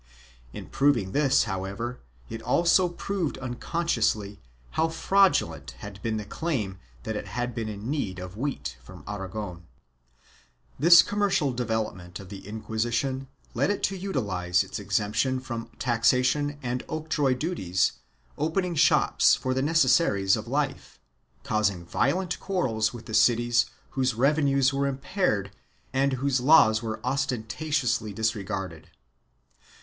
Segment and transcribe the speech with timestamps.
[0.51, 7.15] In proving this, however, it also proved unconsciously how fraudulent had been the claim that
[7.15, 9.61] it had been in need of wheat from Aragon.1
[10.79, 16.83] This commercial development of the Inquisition led it to utilize its exemption from taxation and
[16.87, 17.91] octroi duties
[18.35, 20.99] by opening shops for the necessaries of life,
[21.43, 25.51] causing violent quarrels with the cities whose revenues were impaired
[25.93, 28.89] and whose laws were ostentatiously disregarded.